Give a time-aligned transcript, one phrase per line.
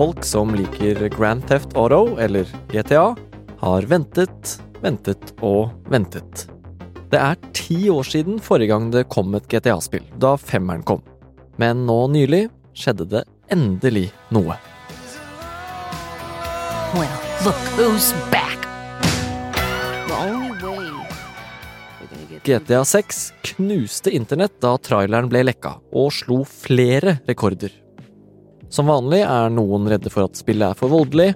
[0.00, 3.16] Folk som liker Grand Theft Auto eller GTA,
[3.60, 6.46] har ventet, ventet og ventet.
[7.12, 11.02] Det er ti år siden forrige gang det kom et GTA-spill, da femmeren kom.
[11.60, 13.22] Men nå nylig skjedde det
[13.52, 14.56] endelig noe.
[16.96, 18.56] Well, look who's back.
[22.48, 23.20] GTA 6
[23.52, 27.76] knuste internett da traileren ble lekka, og slo flere rekorder.
[28.70, 31.32] Som vanlig er noen redde for at spillet er for voldelig,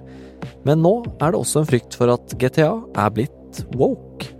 [0.65, 4.31] men nå er det også en frykt for at GTA er blitt woke.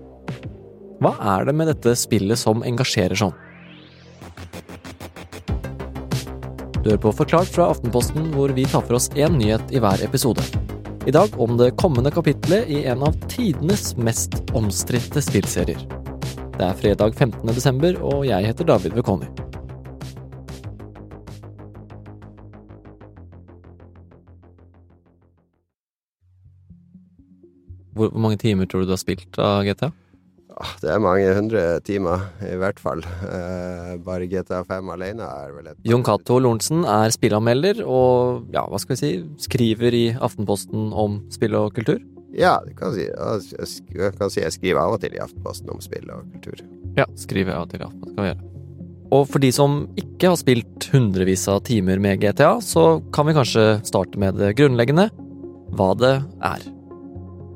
[1.04, 3.36] Hva er det med dette spillet som engasjerer sånn?
[6.86, 10.04] Du hører på Forklart fra Aftenposten, hvor vi tar for oss én nyhet i hver
[10.06, 10.44] episode.
[11.06, 15.82] I dag om det kommende kapitlet i en av tidenes mest omstridte spillserier.
[16.56, 17.42] Det er fredag 15.
[17.52, 19.28] desember, og jeg heter David Vekoni.
[27.96, 29.92] Hvor, hvor mange timer tror du du har spilt av GTA?
[30.56, 33.02] Ah, Det er mange hundre timer, i hvert fall.
[33.28, 38.64] Eh, bare GTA 5 alene er vel et Jon Cato Lorentzen er spillanmelder og ja,
[38.72, 39.10] hva skal vi si,
[39.50, 42.00] skriver i Aftenposten om spill og kultur.
[42.36, 43.04] Ja, det kan si.
[43.08, 46.64] Jeg kan si jeg skriver av og til i Aftenposten om spill og kultur.
[47.00, 47.84] Ja, skriver av og til.
[47.84, 48.52] i Aftenposten, skal vi gjøre.
[49.16, 53.36] Og for de som ikke har spilt hundrevis av timer med GTA, så kan vi
[53.38, 55.10] kanskje starte med det grunnleggende
[55.76, 56.64] hva det er.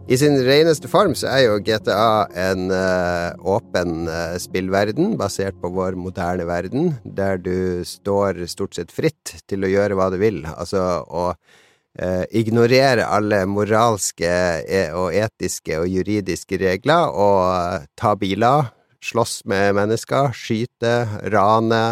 [0.10, 5.70] I sin reneste form så er jo GTA en uh, åpen uh, spillverden, basert på
[5.70, 10.40] vår moderne verden, der du står stort sett fritt til å gjøre hva du vil.
[10.50, 14.32] Altså å uh, ignorere alle moralske
[14.66, 18.72] e og etiske og juridiske regler, og ta biler,
[19.06, 20.96] slåss med mennesker, skyte,
[21.30, 21.84] rane,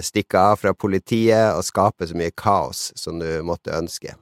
[0.00, 4.16] stikke av fra politiet og skape så mye kaos som du måtte ønske.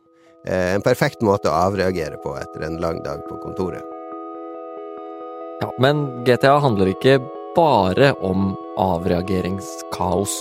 [0.46, 3.82] Eh, En perfekt måte å avreagere på etter en lang dag på kontoret.
[5.62, 7.18] Ja, men GTA handler ikke
[7.56, 10.34] bare om avreageringskaos.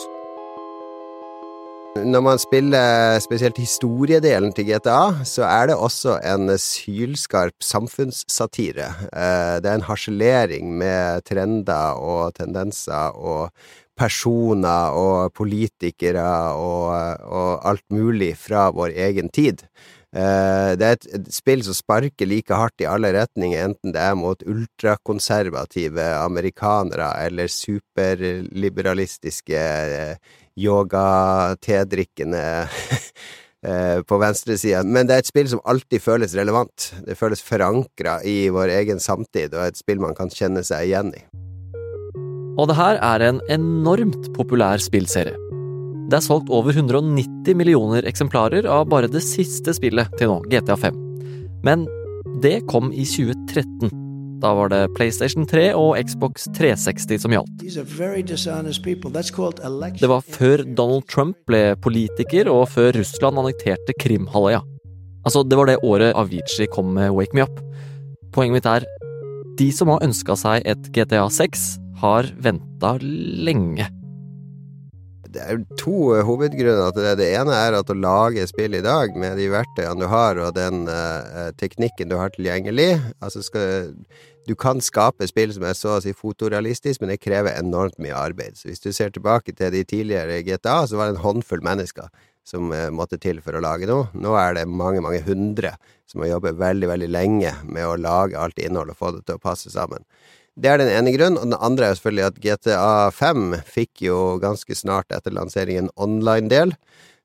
[1.96, 8.90] Når man spiller spesielt historiedelen til GTA, så er det også en sylskarp samfunnssatire.
[9.16, 13.50] Eh, Det er en harselering med trender og tendenser og
[13.96, 19.64] personer og politikere og, og alt mulig fra vår egen tid.
[20.16, 24.16] Eh, Det er et, spill som sparker like hardt i alle retninger, enten det er
[24.16, 30.16] mot ultrakonservative amerikanere eller superliberalistiske eh,
[30.56, 32.68] yoga-tedrikkende
[33.68, 34.84] eh, på venstresida.
[34.88, 36.94] Men det er et spill som alltid føles relevant.
[37.04, 41.12] Det føles forankra i vår egen samtid, og et spill man kan kjenne seg igjen
[41.12, 41.22] i.
[42.56, 45.45] Og det her er en enormt populær spillserie.
[46.06, 50.78] Det er solgt over 190 millioner eksemplarer av bare det siste spillet til nå, GTA
[50.78, 51.00] 5.
[51.66, 51.88] Men
[52.44, 53.90] det kom i 2013.
[54.44, 57.66] Da var det PlayStation 3 og Xbox 360 som gjaldt.
[59.98, 64.62] Det var før Donald Trump ble politiker, og før Russland annekterte Krimhalvøya.
[65.26, 67.58] Altså, det var det året Avicii kom med Wake Me Up.
[68.36, 68.86] Poenget mitt er,
[69.58, 71.70] de som har ønska seg et GTA 6,
[72.04, 73.90] har venta lenge.
[75.36, 77.16] Det er to eh, hovedgrunner til det.
[77.20, 80.54] Det ene er at å lage spill i dag med de verktøyene du har, og
[80.56, 83.92] den uh, teknikken du har tilgjengelig altså skal,
[84.48, 88.16] Du kan skape spill som er så å si fotorealistisk, men det krever enormt mye
[88.16, 88.56] arbeid.
[88.56, 92.08] Så hvis du ser tilbake til de tidligere GTA, så var det en håndfull mennesker
[92.46, 94.08] som uh, måtte til for å lage noe.
[94.14, 95.76] Nå er det mange, mange hundre
[96.08, 99.40] som har jobbet veldig, veldig lenge med å lage alt innhold og få det til
[99.40, 100.06] å passe sammen.
[100.56, 104.20] Det er den ene grunnen, og den andre er selvfølgelig at GTA 5 fikk jo
[104.40, 106.72] ganske snart etter lanseringen online-del,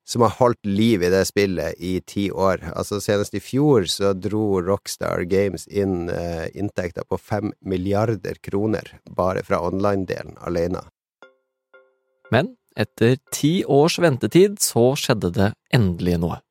[0.03, 2.65] som har holdt liv i det spillet i ti år.
[2.75, 8.97] Altså senest i fjor så dro Rockstar Games inn eh, inntekter på fem milliarder kroner
[9.07, 10.83] bare fra online-delen alene.
[12.35, 16.43] Men etter ti års ventetid så skjedde det endelig noe.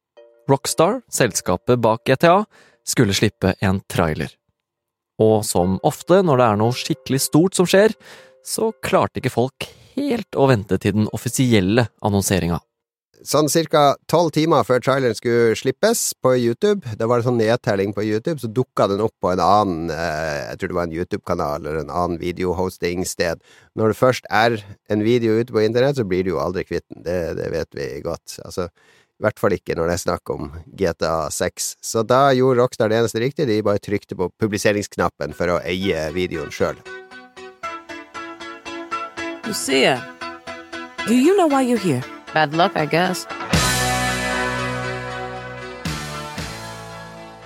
[0.48, 2.46] Rockstar, selskapet bak GTA,
[2.88, 4.38] skulle slippe en trailer.
[5.19, 7.95] Og som ofte når det er noe skikkelig stort som skjer,
[8.45, 9.69] så klarte ikke folk
[10.00, 12.62] helt å vente til den offisielle annonseringa.
[13.27, 17.92] Sånn cirka tolv timer før traileren skulle slippes på YouTube, det var en sånn nedtelling
[17.92, 20.95] på YouTube, så dukka den opp på en annen, eh, jeg tror det var en
[20.95, 23.44] YouTube-kanal eller en annen videohosting-sted.
[23.75, 24.56] Når det først er
[24.88, 27.75] en video ute på internett, så blir du jo aldri kvitt den, det, det vet
[27.75, 28.39] vi godt.
[28.45, 28.69] Altså,
[29.19, 31.74] i hvert fall ikke når det er snakk om GTA 6.
[31.83, 36.07] Så da gjorde Rockstar det eneste riktige, de bare trykte på publiseringsknappen for å eie
[36.16, 36.80] videoen sjøl.
[39.44, 39.98] Lucia,
[41.07, 42.04] do you know why you're here?
[42.33, 43.25] Bad luck, I guess.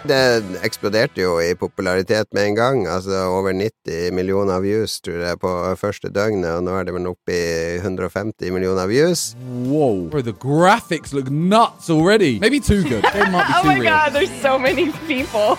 [0.04, 2.82] Det eksploderte jo i popularitet med en gang.
[2.92, 7.08] Altså over 90 millioner views, tror jeg, på første døgnet, og nå er det vel
[7.14, 9.30] oppe i 150 millioner views.
[9.64, 10.10] Wow.
[10.12, 12.38] Bro, the graphics look nuts already.
[12.40, 13.04] Maybe too good.
[13.14, 13.92] They might be Oh my real.
[13.94, 15.56] god, there's so many people.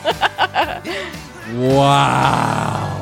[1.57, 3.01] Wow.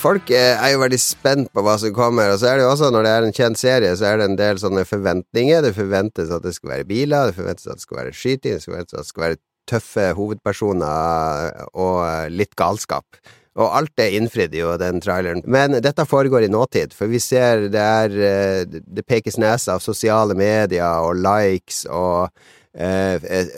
[0.00, 2.88] Folk er jo veldig spent på hva som kommer, og så er det jo også,
[2.90, 5.60] når det er en kjent serie, så er det en del sånne forventninger.
[5.66, 8.64] Det forventes at det skal være biler, det forventes at det skal være skyting, det
[8.64, 9.40] forventes at det skal være
[9.70, 13.20] tøffe hovedpersoner og litt galskap.
[13.58, 15.42] Og alt det innfridde jo den traileren.
[15.44, 19.82] Men dette foregår i nåtid, for vi ser det er eh, Det pekes nese av
[19.82, 22.30] sosiale medier og likes og
[22.74, 23.50] eh, eh,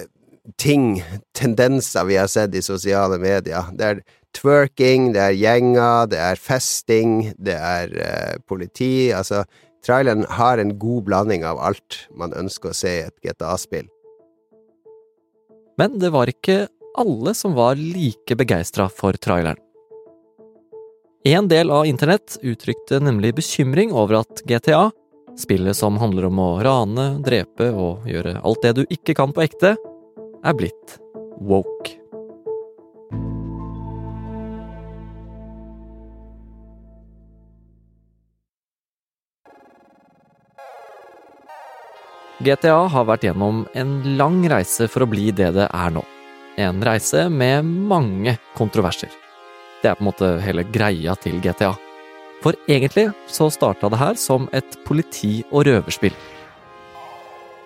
[0.57, 1.05] ting,
[1.37, 3.69] tendenser vi har sett i sosiale medier.
[3.77, 4.03] Det er
[4.35, 9.13] twerking, det er gjenger, det er festing, det er eh, politi.
[9.13, 9.45] Altså,
[9.85, 13.91] traileren har en god blanding av alt man ønsker å se i et GTA-spill.
[15.81, 16.67] Men det var ikke
[16.99, 19.61] alle som var like begeistra for traileren.
[21.25, 24.89] En del av internett uttrykte nemlig bekymring over at GTA,
[25.39, 29.45] spillet som handler om å rane, drepe og gjøre alt det du ikke kan på
[29.47, 29.77] ekte,
[30.43, 30.99] er blitt
[31.39, 32.02] woke.
[42.43, 46.03] GTA har vært gjennom en lang reise for å bli det det er nå.
[46.59, 49.13] En reise med mange kontroverser.
[49.83, 51.71] Det er på en måte hele greia til GTA.
[52.43, 56.17] For egentlig så starta det her som et politi- og røverspill.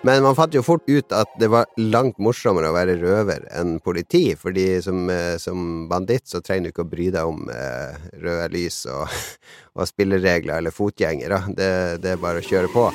[0.05, 3.79] Men man fant jo fort ut at det var langt morsommere å være røver enn
[3.83, 7.97] politi, fordi som, eh, som banditt så trenger du ikke å bry deg om eh,
[8.21, 9.09] røde lys og,
[9.77, 11.47] og spilleregler eller fotgjengere.
[11.49, 11.71] Det,
[12.05, 12.91] det er bare å kjøre på.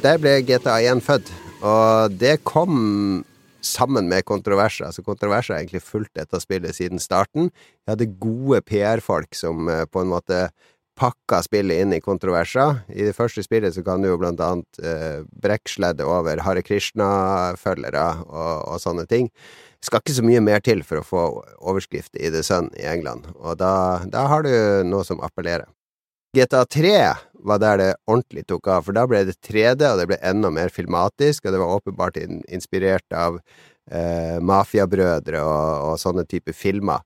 [0.00, 1.28] Der ble GTA1 født,
[1.60, 3.20] og det kom
[3.60, 4.86] sammen med kontroverser.
[4.86, 7.50] Altså Kontroverser har egentlig fulgt dette spillet siden starten.
[7.84, 10.46] Vi hadde gode PR-folk som eh, på en måte
[10.96, 12.80] pakka spillet inn i kontroverser.
[12.88, 18.06] I det første spillet så kan du jo blant annet eh, brekkesledde over Hare Krishna-følgere
[18.24, 19.28] og, og sånne ting.
[19.84, 21.26] Skal ikke så mye mer til for å få
[21.60, 24.52] overskrift i The Sun i England, og da, da har du
[24.88, 25.68] noe som appellerer.
[26.36, 30.06] GTA 3 var der det ordentlig tok av, for da ble det 3D, og det
[30.12, 33.40] ble enda mer filmatisk, og det var åpenbart inspirert av
[33.90, 37.02] eh, mafiabrødre og, og sånne typer filmer.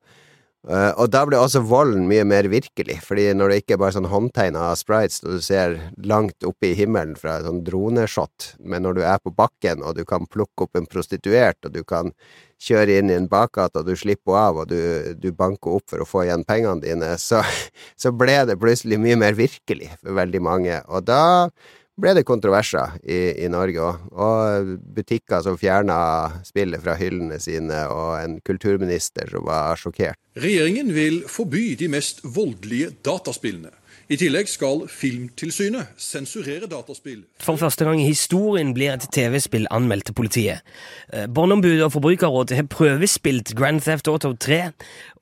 [0.64, 3.96] Eh, og da ble også volden mye mer virkelig, fordi når det ikke er bare
[3.99, 5.76] sånn håndtegna sprites, og du ser
[6.08, 10.06] langt oppe i himmelen fra sånn droneshot, men når du er på bakken, og du
[10.08, 12.14] kan plukke opp en prostituert, og du kan
[12.64, 16.00] kjøre inn i en bakgate, og du slipper av, og du, du banker opp for
[16.00, 17.44] å få igjen pengene dine, så,
[18.00, 20.81] så ble det plutselig mye mer virkelig for veldig mange.
[20.88, 21.25] Og da
[22.00, 25.96] ble det kontroverser i, i Norge òg, og butikker som fjerna
[26.46, 30.19] spillet fra hyllene sine, og en kulturminister som var sjokkert.
[30.41, 33.73] Regjeringen vil forby de mest voldelige dataspillene.
[34.12, 37.23] I tillegg skal Filmtilsynet sensurere dataspill.
[37.41, 40.61] For første gang i historien blir et TV-spill anmeldt til politiet.
[41.09, 44.61] Eh, Barneombudet og Forbrukerrådet har prøvespilt Grand Theft Auto 3,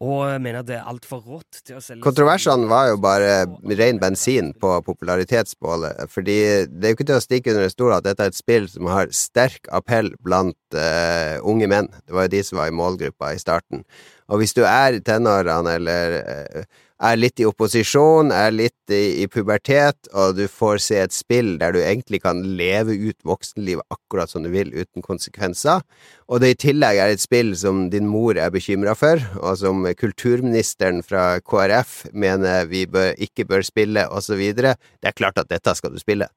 [0.03, 3.45] og mener det er altfor rått til å selge Kontroversene var jo bare
[3.79, 7.95] ren bensin på popularitetsbålet, fordi det er jo ikke til å stikke under en stol
[7.95, 11.91] at dette er et spill som har sterk appell blant uh, unge menn.
[12.03, 13.87] Det var jo de som var i målgruppa i starten.
[14.33, 16.65] Og hvis du er i tenårene eller eh,
[17.03, 21.57] er litt i opposisjon, er litt i, i pubertet, og du får se et spill
[21.61, 25.83] der du egentlig kan leve ut voksenlivet akkurat som du vil, uten konsekvenser,
[26.29, 29.87] og det i tillegg er et spill som din mor er bekymra for, og som
[29.99, 34.77] kulturministeren fra KrF mener vi bør, ikke bør spille, osv., det
[35.11, 36.31] er klart at dette skal du spille.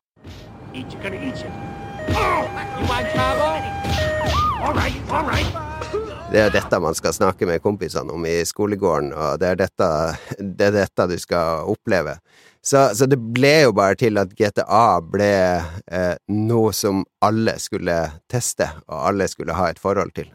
[6.36, 9.88] Det er dette man skal snakke med kompisene om i skolegården, og det er dette,
[10.36, 12.18] det er dette du skal oppleve.
[12.60, 15.30] Så, så det ble jo bare til at GTA ble
[15.64, 17.96] eh, noe som alle skulle
[18.28, 20.28] teste, og alle skulle ha et forhold til.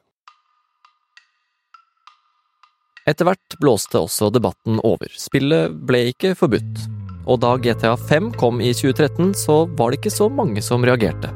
[3.05, 5.13] Etter hvert blåste også debatten over.
[5.21, 6.87] Spillet ble ikke forbudt.
[7.29, 11.29] Og da GTA 5 kom i 2013, så var det ikke så mange som reagerte.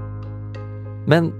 [1.04, 1.34] Men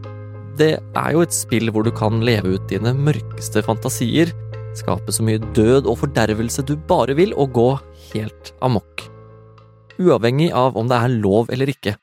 [0.59, 4.31] det er jo et spill hvor du kan leve ut dine mørkeste fantasier,
[4.79, 7.71] skape så mye død og fordervelse du bare vil, og gå
[8.13, 9.07] helt amok.
[9.99, 11.97] Uavhengig av om det er lov eller ikke.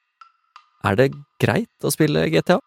[0.88, 2.60] Er det greit å spille GTA?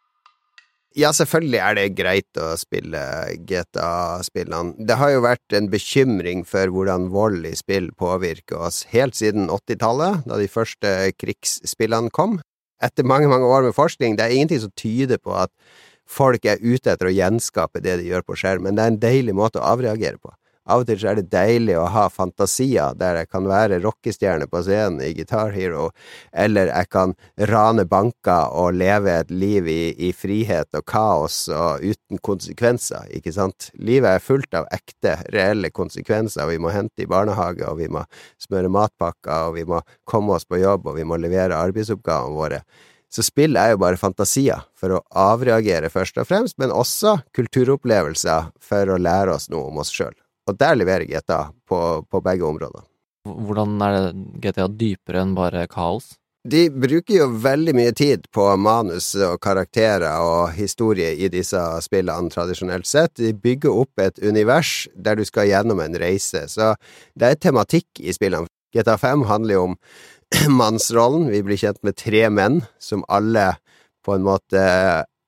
[0.95, 3.01] Ja, selvfølgelig er det greit å spille
[3.49, 4.77] GTA-spillene.
[4.87, 9.49] Det har jo vært en bekymring for hvordan vold i spill påvirker oss helt siden
[9.51, 12.39] 80-tallet, da de første krigsspillene kom.
[12.83, 15.53] Etter mange, mange år med forskning, det er ingenting som tyder på at
[16.11, 19.03] folk er ute etter å gjenskape det de gjør på skjerm, men det er en
[19.03, 20.35] deilig måte å avreagere på.
[20.65, 24.47] Av og til så er det deilig å ha fantasier der jeg kan være rockestjerne
[24.49, 25.91] på scenen i Guitar Hero,
[26.33, 27.13] eller jeg kan
[27.51, 33.35] rane banker og leve et liv i, i frihet og kaos og uten konsekvenser, ikke
[33.37, 33.69] sant?
[33.77, 36.49] Livet er fullt av ekte, reelle konsekvenser.
[36.49, 38.07] Vi må hente i barnehage, og vi må
[38.41, 42.65] smøre matpakker, og vi må komme oss på jobb, og vi må levere arbeidsoppgavene våre.
[43.13, 48.49] Så spill er jo bare fantasier for å avreagere, først og fremst, men også kulturopplevelser
[48.65, 50.17] for å lære oss noe om oss sjøl.
[50.49, 51.79] Og der leverer GTA på,
[52.11, 52.85] på begge områder.
[53.25, 56.13] Hvordan er det GTA dypere enn bare kaos?
[56.45, 62.29] De bruker jo veldig mye tid på manus og karakterer og historie i disse spillene,
[62.29, 63.15] tradisjonelt sett.
[63.17, 66.75] De bygger opp et univers der du skal gjennom en reise, så
[67.17, 68.51] det er tematikk i spillene.
[68.77, 69.79] GTA 5 handler jo om
[70.61, 71.31] mannsrollen.
[71.33, 73.55] Vi blir kjent med tre menn som alle
[74.05, 74.61] på en måte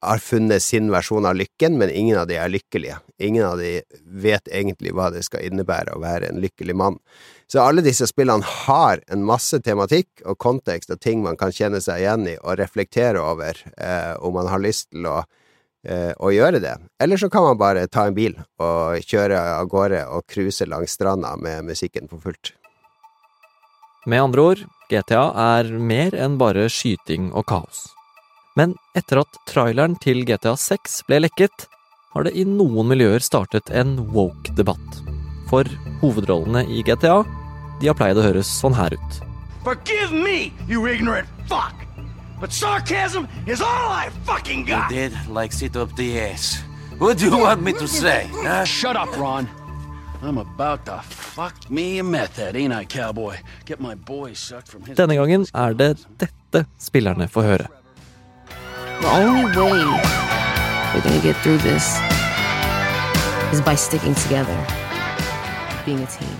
[0.01, 2.99] har funnet sin versjon av lykken, men ingen av de er lykkelige.
[3.19, 6.99] Ingen av de vet egentlig hva det skal innebære å være en lykkelig mann.
[7.47, 11.81] Så alle disse spillene har en masse tematikk og kontekst og ting man kan kjenne
[11.83, 15.21] seg igjen i og reflektere over eh, om man har lyst til å,
[15.87, 16.77] eh, å gjøre det.
[17.01, 20.99] Eller så kan man bare ta en bil og kjøre av gårde og cruise langs
[20.99, 22.53] stranda med musikken for fullt.
[24.07, 27.96] Med andre ord, GTA er mer enn bare skyting og kaos.
[28.57, 31.67] Men etter at traileren til GTA 6 ble lekket,
[32.15, 35.03] har det i noen miljøer startet en woke-debatt.
[35.51, 35.69] For
[36.01, 37.19] hovedrollene i GTA
[37.83, 39.19] de har pleid å høres sånn her ut.
[39.67, 41.75] Forgive me, you ignorant fuck!
[42.41, 44.91] But sarcasm is all I fucking got!
[44.91, 46.63] You did like sit up the ass.
[46.99, 48.27] What do you want me to say?
[48.33, 48.65] Huh?
[48.79, 49.49] Shut up, Ron.
[50.23, 53.37] I'm about to fuck me a method, ain't I, cowboy?
[53.67, 54.97] Get my boy sucked from his...
[54.97, 57.69] Denne gangen er det dette spillerne får høre.
[59.01, 59.85] The only way
[60.93, 61.87] we're gonna get through this
[63.53, 64.57] is by sticking together,
[65.85, 66.37] being a team.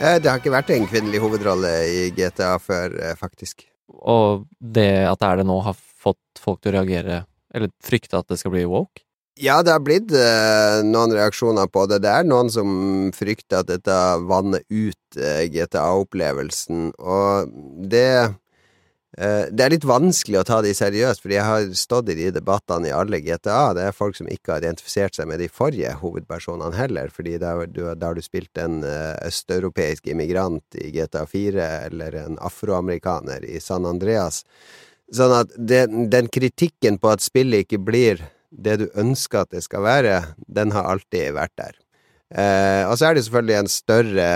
[0.00, 3.64] Eh, Det har ikke vært en kvinnelig hovedrolle i GTA før, eh, faktisk.
[3.88, 7.24] Og det at det er det nå, har fått folk til å reagere,
[7.54, 9.00] eller frykte at det skal bli woke?
[9.36, 12.02] Ja, det har blitt eh, noen reaksjoner på det.
[12.02, 13.96] Det er noen som frykter at dette
[14.30, 17.50] vanner ut eh, GTA-opplevelsen, og
[17.90, 18.34] det
[19.14, 22.88] Det er litt vanskelig å ta de seriøst, fordi jeg har stått i de debattene
[22.88, 23.74] i alle GTA.
[23.76, 27.52] Det er folk som ikke har identifisert seg med de forrige hovedpersonene heller, fordi da
[27.54, 33.86] har du, spilt en eh, østeuropeisk immigrant i GTA 4, eller en afroamerikaner i San
[33.86, 34.42] Andreas.
[35.14, 38.22] Sånn at det, den kritikken på at spillet ikke blir
[38.54, 41.78] det du ønsker at det skal være, den har alltid vært der.
[42.34, 44.28] Eh, og så er det selvfølgelig en større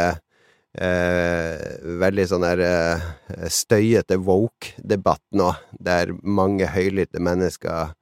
[0.76, 3.06] eh, Veldig sånn der eh,
[3.52, 7.94] støyete woke-debatt nå, der mange høylytte mennesker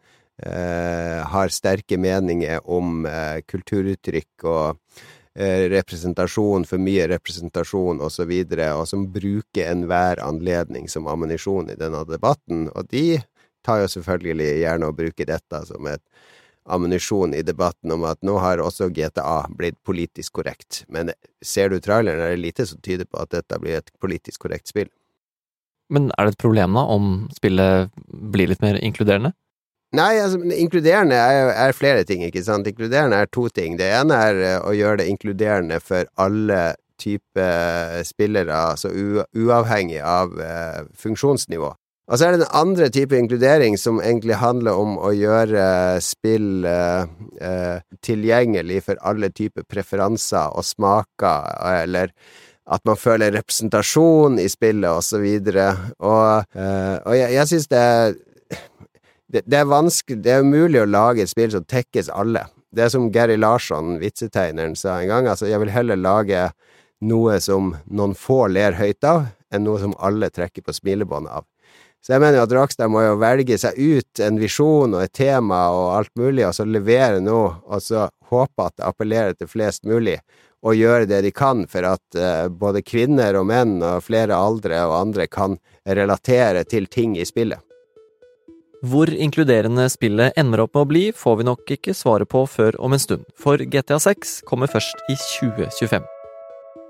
[0.43, 4.81] eh, har sterke meninger om eh, kulturuttrykk og
[5.37, 11.09] eh, representasjon, for mye representasjon osv., og, så videre, og som bruker enhver anledning som
[11.11, 12.69] ammunisjon i denne debatten.
[12.75, 13.21] Og de
[13.67, 16.03] tar jo selvfølgelig gjerne å bruke dette som et
[16.67, 20.85] ammunisjon i debatten om at nå har også GTA blitt politisk korrekt.
[20.93, 21.13] Men
[21.45, 24.73] ser du traileren, er det lite som tyder på at dette blir et politisk korrekt
[24.73, 24.91] spill.
[25.93, 29.33] Men er det et problem da, om spillet blir litt mer inkluderende?
[29.95, 32.67] Nei, altså, inkluderende er, er, flere ting, ikke sant.
[32.67, 33.79] Inkluderende er to ting.
[33.79, 38.89] Det ene er eh, å gjøre det inkluderende for alle typer spillere, altså
[39.37, 41.69] uavhengig av uh, funksjonsnivå.
[42.07, 46.67] Og så er det den andre type inkludering som egentlig handler om å gjøre spill
[46.71, 47.09] eh,
[47.43, 51.49] eh, tilgjengelig for alle typer preferanser og smaker,
[51.83, 52.13] eller
[52.67, 55.73] at man føler representasjon i spillet, og så videre.
[55.99, 57.85] Og, eh, og jeg, jeg syns det
[59.27, 62.45] det, det, er vanskelig Det er umulig å lage et spill som tekkes alle.
[62.71, 65.27] Det er som Gary Larsson, vitsetegneren, sa en gang.
[65.27, 66.47] Altså, jeg vil heller lage
[67.03, 71.47] noe som noen få ler høyt av, enn noe som alle trekker på smilebåndet av.
[72.07, 75.13] Så jeg mener jo at Rakstad må jo velge seg ut en visjon og et
[75.19, 79.51] tema og alt mulig, og så levere noe, og så håpe at det appellerer til
[79.51, 80.21] flest mulig,
[80.63, 84.85] og gjøre det de kan for at uh, både kvinner og menn og flere aldre
[84.87, 87.59] og andre kan relatere til ting i spillet.
[88.87, 92.79] Hvor inkluderende spillet ender opp med å bli, får vi nok ikke svaret på før
[92.79, 96.07] om en stund, for GTA 6 kommer først i 2025.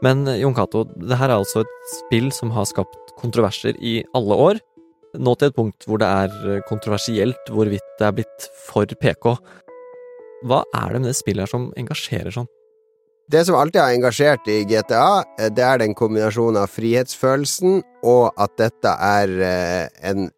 [0.04, 4.42] Men Jon Cato, det her er altså et spill som har skapt kontroverser i alle
[4.50, 4.66] år.
[5.18, 9.32] Nå til et punkt hvor det er kontroversielt hvorvidt det er blitt for PK.
[10.46, 12.48] Hva er det med det spillet her som engasjerer sånn?
[13.26, 18.28] Det som alltid har engasjert i GTA, eh, det er den kombinasjonen av frihetsfølelsen og
[18.38, 20.28] at dette er eh, en,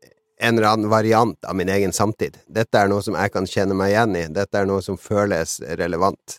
[0.41, 2.39] en eller annen variant av min egen samtid.
[2.49, 4.25] Dette er noe som jeg kan kjenne meg igjen i.
[4.33, 6.39] Dette er noe som føles relevant.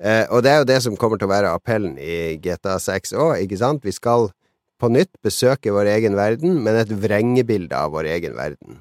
[0.00, 3.12] Eh, og det er jo det som kommer til å være appellen i GTA 6
[3.12, 3.84] òg, ikke sant?
[3.84, 4.30] Vi skal
[4.82, 8.80] på nytt besøke vår egen verden, men et vrengebilde av vår egen verden.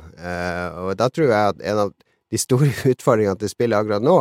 [0.82, 1.94] og da tror jeg at en av
[2.32, 4.20] de store utfordringene til spillet akkurat nå,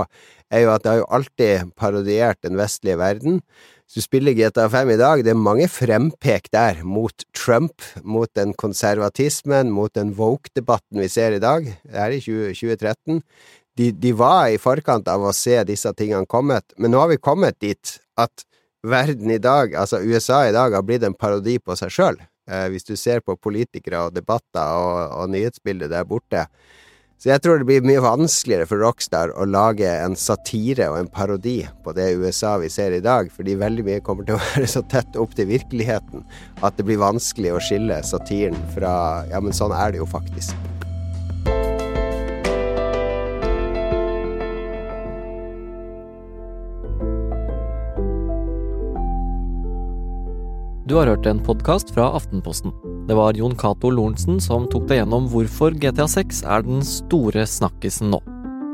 [0.50, 3.38] er jo at det har jo alltid parodiert den vestlige verden.
[3.86, 8.30] Hvis du spiller GTA 5 i dag, det er mange frempek der mot Trump, mot
[8.38, 13.22] den konservatismen, mot den woke-debatten vi ser i dag, Det er i 20, 2013.
[13.78, 17.16] De, de, var i forkant av å se disse tingene kommet, men nå har vi
[17.16, 18.44] kommet dit at
[18.86, 22.20] verden i dag, altså USA i dag, har blitt en parodi på seg sjøl.
[22.50, 26.46] Eh, hvis du ser på politikere og debatter og, og nyhetsbildet der borte,
[27.20, 31.10] så jeg tror det blir mye vanskeligere for Rockstar å lage en satire og en
[31.12, 34.70] parodi på det USA vi ser i dag, fordi veldig mye kommer til å være
[34.72, 36.24] så tett opp til virkeligheten
[36.64, 38.94] at det blir vanskelig å skille satiren fra
[39.28, 40.56] Ja, men sånn er det jo faktisk.
[50.90, 52.72] Du har hørt en podkast fra Aftenposten.
[53.06, 57.44] Det var Jon Cato Lorentzen som tok deg gjennom hvorfor GTA 6 er den store
[57.46, 58.18] snakkisen nå.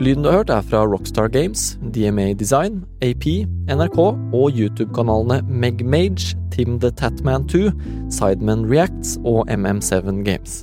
[0.00, 6.32] Lyden du har hørt er fra Rockstar Games, DMA Design, AP, NRK og YouTube-kanalene Megmage,
[6.56, 7.68] Tim the Tatman 2,
[8.08, 10.62] Sideman Reacts og MM7 Games.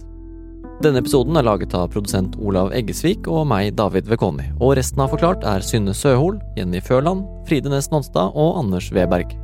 [0.81, 5.13] Denne episoden er laget av produsent Olav Eggesvik og meg, David Vekoni, og resten av
[5.13, 9.37] Forklart er Synne Søhol, Jenny Førland, Fride Næss Nonstad og Anders Weberg.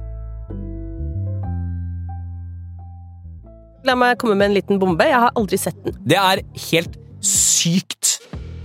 [3.88, 5.05] La meg komme med en liten bombe.
[5.07, 5.95] Jeg har aldri sett den.
[6.09, 8.17] Det er helt sykt.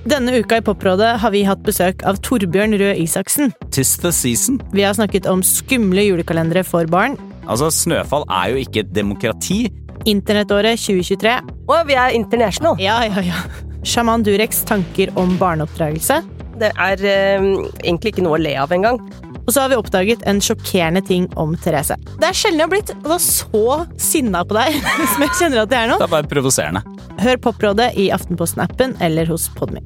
[0.05, 3.55] Denne uka i Poprådet har vi hatt besøk av Torbjørn Røe Isaksen.
[3.73, 4.59] Tis the season.
[4.75, 7.17] Vi har snakket om skumle julekalendere for barn.
[7.47, 9.63] Altså, Snøfall er jo ikke et demokrati.
[10.05, 11.39] Internettåret 2023.
[11.73, 12.77] Og vi er international.
[12.83, 13.45] Ja, ja, ja.
[13.85, 16.21] Sjaman Dureks tanker om barneoppdragelse.
[16.61, 17.49] Det er eh,
[17.85, 19.01] egentlig ikke noe å le av engang.
[19.45, 21.99] Og så har vi oppdaget en sjokkerende ting om Therese.
[22.21, 23.67] Det er sjelden jeg har blitt så
[24.01, 24.81] sinna på deg
[25.13, 26.01] som jeg kjenner at jeg er nå.
[26.01, 26.85] Det er bare provoserende.
[27.25, 29.85] Hør Poprådet i Aftenposten-appen eller hos Podmy.